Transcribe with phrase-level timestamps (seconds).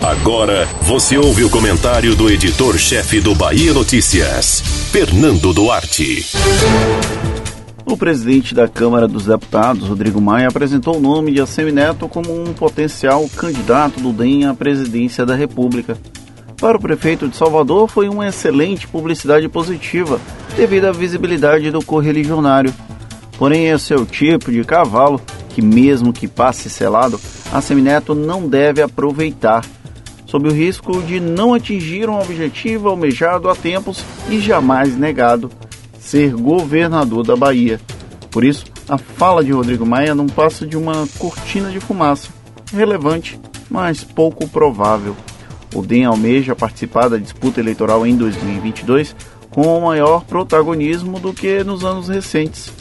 [0.00, 6.24] Agora você ouve o comentário do editor-chefe do Bahia Notícias, Fernando Duarte.
[7.84, 12.54] O presidente da Câmara dos Deputados, Rodrigo Maia, apresentou o nome de Assemineto como um
[12.54, 15.98] potencial candidato do DEM à presidência da República.
[16.58, 20.20] Para o prefeito de Salvador, foi uma excelente publicidade positiva,
[20.56, 22.72] devido à visibilidade do correligionário.
[23.36, 27.20] Porém, esse é o tipo de cavalo que, mesmo que passe selado,
[27.52, 29.64] a Semineto não deve aproveitar,
[30.26, 35.50] sob o risco de não atingir um objetivo almejado há tempos e jamais negado,
[35.98, 37.80] ser governador da Bahia.
[38.30, 42.28] Por isso, a fala de Rodrigo Maia não passa de uma cortina de fumaça,
[42.72, 45.16] relevante, mas pouco provável.
[45.74, 49.14] O DEM almeja participar da disputa eleitoral em 2022
[49.50, 52.72] com maior protagonismo do que nos anos recentes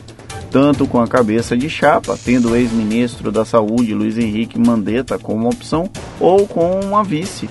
[0.51, 5.49] tanto com a cabeça de chapa, tendo o ex-ministro da Saúde Luiz Henrique Mandetta como
[5.49, 5.89] opção,
[6.19, 7.49] ou com uma vice.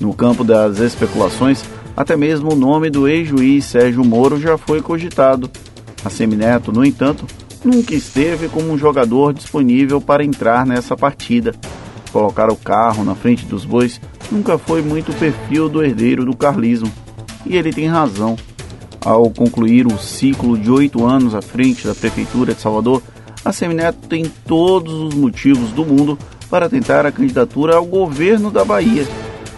[0.00, 1.64] No campo das especulações,
[1.96, 5.50] até mesmo o nome do ex-juiz Sérgio Moro já foi cogitado.
[6.04, 7.24] A Semineto, no entanto,
[7.64, 11.54] nunca esteve como um jogador disponível para entrar nessa partida.
[12.12, 16.36] Colocar o carro na frente dos bois nunca foi muito o perfil do herdeiro do
[16.36, 16.92] carlismo.
[17.44, 18.36] E ele tem razão.
[19.06, 23.00] Ao concluir o ciclo de oito anos à frente da Prefeitura de Salvador,
[23.44, 26.18] a Semineto tem todos os motivos do mundo
[26.50, 29.06] para tentar a candidatura ao governo da Bahia.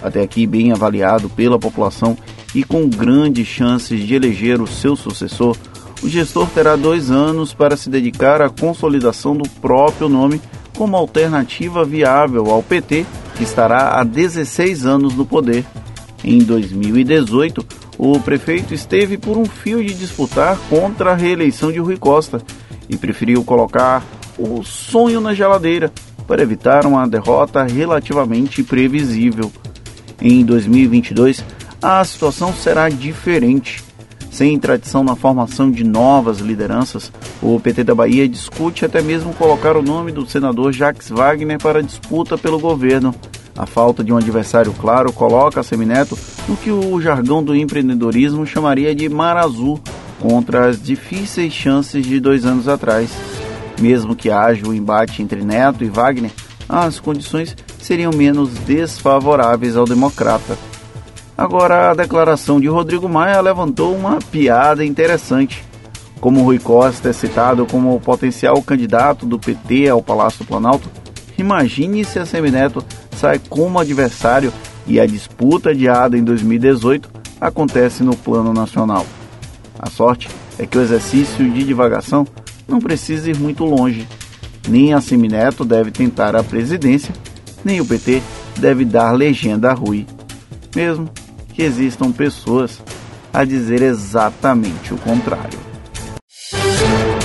[0.03, 2.15] Até aqui bem avaliado pela população
[2.55, 5.57] e com grandes chances de eleger o seu sucessor,
[6.03, 10.43] o gestor terá dois anos para se dedicar à consolidação do próprio nome
[10.77, 15.65] como alternativa viável ao PT, que estará há 16 anos no poder.
[16.23, 21.97] Em 2018, o prefeito esteve por um fio de disputar contra a reeleição de Rui
[21.97, 22.41] Costa
[22.89, 24.05] e preferiu colocar
[24.39, 25.93] o sonho na geladeira
[26.27, 29.51] para evitar uma derrota relativamente previsível.
[30.21, 31.45] Em 2022,
[31.83, 33.83] a situação será diferente.
[34.31, 37.11] Sem tradição na formação de novas lideranças,
[37.43, 41.83] o PT da Bahia discute até mesmo colocar o nome do senador Jacques Wagner para
[41.83, 43.13] disputa pelo governo.
[43.59, 48.47] A falta de um adversário claro coloca a Semineto no que o jargão do empreendedorismo
[48.47, 49.81] chamaria de mar azul
[50.21, 53.11] contra as difíceis chances de dois anos atrás.
[53.81, 56.31] Mesmo que haja o embate entre Neto e Wagner,
[56.69, 60.57] as condições seriam menos desfavoráveis ao democrata.
[61.37, 65.65] Agora, a declaração de Rodrigo Maia levantou uma piada interessante.
[66.21, 70.89] Como Rui Costa é citado como potencial candidato do PT ao Palácio Planalto,
[71.37, 72.85] imagine se a Semineto
[73.19, 74.53] sai como adversário
[74.87, 79.05] e a disputa adiada em 2018 acontece no plano nacional.
[79.79, 82.27] A sorte é que o exercício de divagação
[82.67, 84.07] não precisa ir muito longe.
[84.69, 87.13] Nem a Semineto deve tentar a presidência,
[87.65, 88.23] nem o PT
[88.57, 90.07] deve dar legenda a Rui.
[90.75, 91.11] Mesmo
[91.55, 92.81] que existam pessoas
[93.33, 95.59] a dizer exatamente o contrário.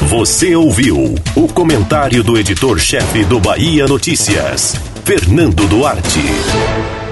[0.09, 4.92] Você ouviu o comentário do editor-chefe do Bahia Notícias.
[5.05, 7.02] Fernando Duarte.